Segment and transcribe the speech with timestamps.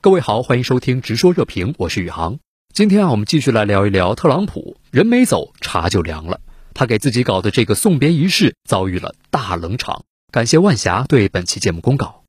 [0.00, 2.38] 各位好，欢迎收听直说热评，我是宇航。
[2.72, 4.76] 今天啊，我们继续来聊一聊特朗普。
[4.92, 6.38] 人没走，茶就凉了。
[6.72, 10.04] 他给自己搞的这个送别仪式遭遇了大冷场。
[10.30, 12.22] 感谢万霞对本期节目公告。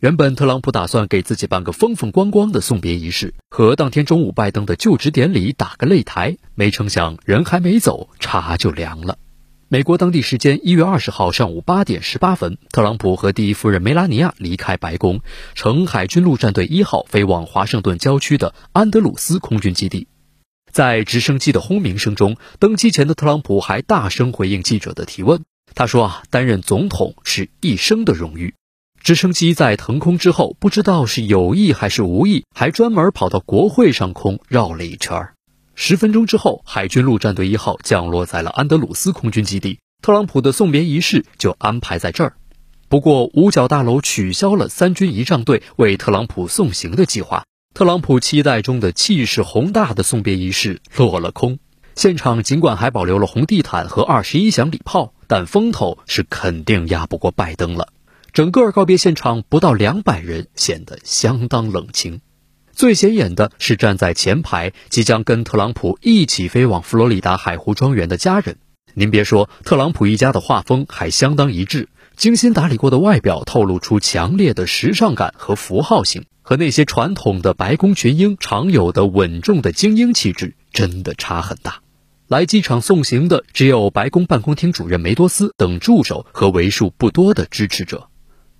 [0.00, 9.18] 原本特朗普打算给自己办个风风光光的送别仪式，和当天中午拜登的就职典礼打个擂台，没成想人还没走，茶就凉了。
[9.68, 15.22] 美国当地时间一月二十号上午八点十八分，特朗普和第一夫人梅拉尼亚离开白宫，
[15.56, 20.06] 乘海军陆战队一号飞往华盛顿郊区的安德鲁斯空军基地。
[20.70, 25.42] 在直升机的轰鸣声中，登机前的特朗普还大声回应记者的提问。
[25.74, 28.54] 他说：“啊，担任总统是一生的荣誉。”
[29.02, 35.35] 直升机在腾空之后，不知道是有意还是无意，还专门跑到国会上空绕了一圈儿。
[35.78, 42.38] 十分钟之后，海军陆战队一号降落在了安德鲁斯空军基地，特朗普的送别仪式就安排在这儿。
[42.88, 51.58] 不过，五角大楼取消了三军仪仗队为特朗普送行的计划，特朗普期待中的气势宏大的送别仪式落了空。
[51.94, 57.88] 现场尽管还保留了红地毯和二十一响礼炮，但风头是肯定压不过拜登了。
[58.32, 62.22] 整个告别现场不到两百人，显得相当冷清。
[62.76, 68.58] 最显眼的是站在前排即将跟特朗普一起飞往佛罗里达海湖庄园的家人。
[68.92, 81.80] 您别说，特朗普一家的画风还相当一致，精心打理过的外表透露出强烈的时尚感和符号性，和那些传统的白宫群英常有的稳重的精英气质真的差很大。
[82.28, 88.08] 来机场送行的只有白宫办公厅主任梅多斯等助手和为数不多的支持者。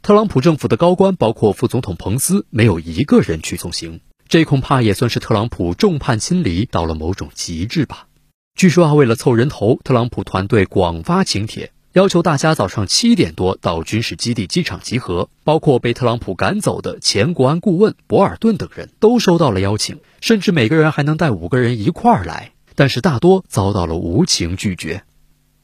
[0.00, 4.00] 特朗普政府的高官，包括副总统彭斯，没有一个人去送行。
[4.28, 8.08] 这恐怕也算是特朗普众叛亲离到了某种极致吧。
[8.56, 15.28] 据说啊，为了凑人头，特朗普团队广发请帖，要求大家早上七点多到军事基地机场集合。
[15.44, 25.04] 包括被特朗普赶走的前国安顾问博尔顿等人都收到了邀请，甚至每个人还能带五个人一块儿来，但是大多遭到了无情拒绝。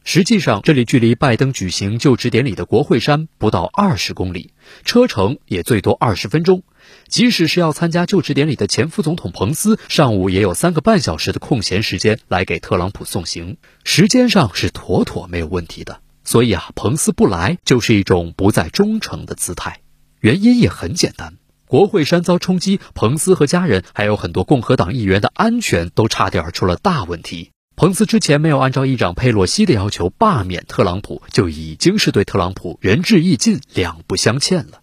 [0.05, 4.53] 实际上，这里距离拜登举行就职典礼的国会山不到二十公里，
[4.85, 6.65] 车程也最多二十分钟。
[7.07, 16.01] 即使是要参加就职典礼的前副总统彭斯，上午也有三个半小时的空闲时间来给特朗普送行，时间上是妥妥没有问题的。
[16.25, 19.81] 所以啊，彭斯不来就是一种不再忠诚的姿态。
[20.21, 21.35] 原因也很简单，
[21.67, 27.51] 国会山遭冲击，彭斯和家人还有很多共和党议员的安全都差点出了大问题。
[27.83, 34.83] 彭斯之前没有按照议长佩洛西的要求罢免特朗普，就已经是对特朗普仁至义尽、两不相欠了。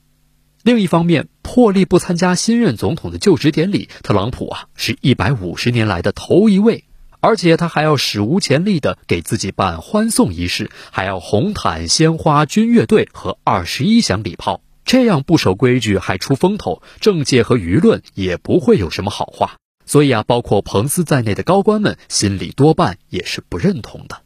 [0.63, 6.83] 另一方面，破例不参加新任总统的就职典礼，特朗普啊是一百五十年来的头一位，
[7.21, 19.55] 而且他还要史无前例的给自己办欢送仪式，还要红毯、鲜花、军乐队和二十一响礼炮，这样不守规矩还出风头，政界和舆论也不会有什么好话。
[19.89, 24.21] 所以啊，包括彭斯在内的高官们心里多半也是不认同的。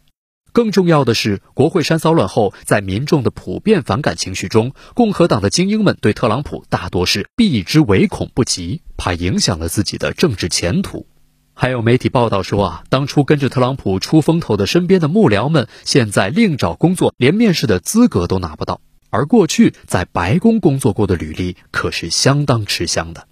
[0.51, 11.07] 更重要的是，国会山骚乱后，在民众的普遍反感情绪中，共和党的精英们对特朗普大多是避之唯恐不及，怕影响了自己的政治前途。
[11.53, 18.81] 还有媒体报道说啊，当初跟着特朗普出风头的身边的幕僚们，现在另找工作，连面试的资格都拿不到。
[19.09, 23.29] 而过去在白宫工作过的履历可是相当吃香的。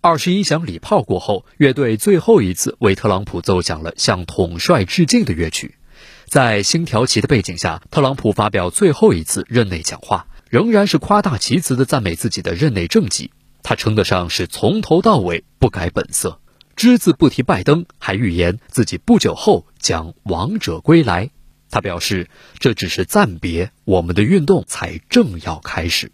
[0.00, 5.74] 二十一响礼炮过后，乐队最后一次为特朗普奏响了向统帅致敬的乐曲。
[6.26, 13.32] 在星条旗的背景下，特朗普发表最后一次任内讲话，仍然是夸大其词的赞美自己的任内政绩。
[13.64, 16.40] 他称得上是从头到尾不改本色，
[16.76, 21.30] 只字不提拜登，还预言自己不久后将王者归来。
[21.70, 22.30] 他表示，
[22.60, 26.12] 这只是暂别，我们的运动才正要开始。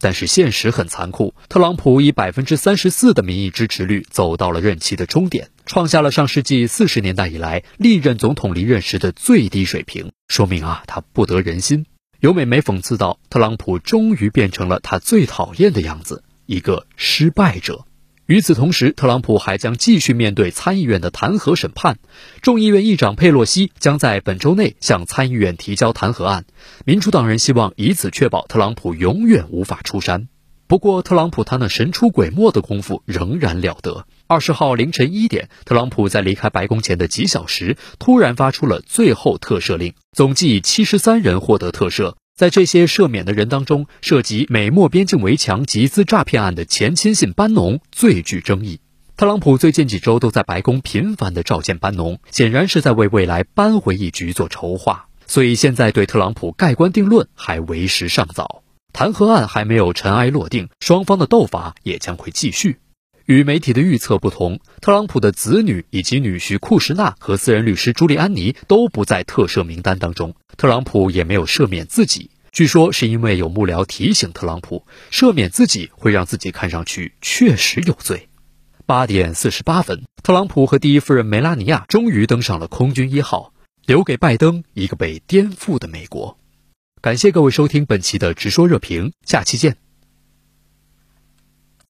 [0.00, 11.86] 但是现实很残酷，特朗普以百分之三十四的民意支持率走到了任期的终点，创下了上世纪四十年代以来历任总统离任时的最低水平，说明啊，他不得人心。
[12.20, 17.84] 有美媒讽刺道，特朗普终于变成了他最讨厌的样子，一个失败者。
[18.26, 21.98] 与此同时，特朗普还将继续面对参议院的弹劾审判。
[22.42, 26.44] 众议院议长佩洛西将在本周内向参议院提交弹劾案。
[26.84, 30.26] 民主党人希望以此确保特朗普永远无法出山。
[30.66, 34.08] 不过，特朗普他那神出鬼没的功夫仍然了得。
[34.26, 42.14] 二十号凌晨一点，特朗普在离开白宫前的几小时，突然发出了最后特赦令，总计七十三人获得特赦。
[42.36, 48.78] 在这些赦免的人当中，涉及美墨边境围墙集资诈骗案的前亲信班农最具争议。
[49.16, 55.06] 特朗普最近几周都在白宫频繁地召见班农，显然是在为未来扳回一局做筹划。
[55.26, 58.62] 所以现在对特朗普盖棺定论还为时尚早，
[58.92, 62.76] 弹劾案还没有尘埃落定，双方的斗法也将会继续。
[63.26, 72.30] 与媒体的预测不同，特朗普的子女以及女婿库什纳和私人律师朱利安尼都不在特赦名单当中，特朗普也没有赦免自己。
[72.52, 78.28] 据说是因为有幕僚提醒特朗普，赦免自己会让自己看上去确实有罪。
[78.86, 83.52] 八点四十八分，特朗普和第一夫人梅拉尼亚终于登上了空军一号，
[83.84, 86.38] 留给拜登一个被颠覆的美国。
[87.02, 89.85] 感谢各位收听本期的直说热评，下期见。